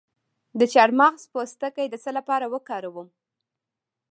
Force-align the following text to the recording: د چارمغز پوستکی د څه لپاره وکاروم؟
د 0.59 0.61
چارمغز 0.73 1.23
پوستکی 1.33 1.85
د 1.89 1.95
څه 2.03 2.09
لپاره 2.17 2.45
وکاروم؟ 2.53 3.07